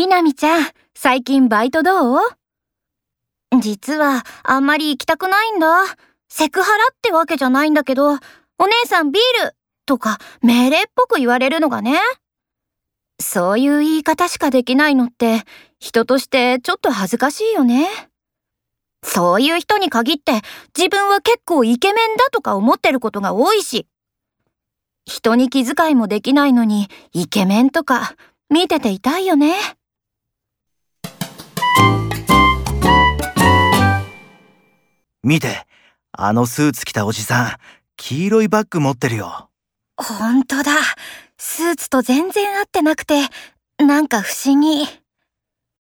[0.00, 2.20] みなみちゃん、最近バイトどう？
[3.60, 5.84] 実は、あんまり行きたくないんだ。
[6.30, 11.98] セクハラってわけじゃないんだけど、お姉さんビールとか命令っぽく言われるのがね。
[13.20, 15.42] そういう言い方しかできないのって、
[15.78, 17.86] 人としてちょっと恥ずかしいよね。
[19.04, 20.32] そういう人に限って
[20.74, 23.86] 自分は結構イケメンだとか思ってることが多いし。
[25.04, 28.14] 人に気遣いもできないのにイケメンとか
[28.48, 29.56] 見てて痛いよね。
[35.22, 35.66] 見て、
[36.12, 37.56] あのスーツ着たおじさん、
[37.96, 39.50] 黄色いバッグ持ってるよ。
[39.96, 40.72] ほんとだ。
[41.36, 43.28] スーツと全然合ってなくて、
[43.78, 44.86] なんか不思議。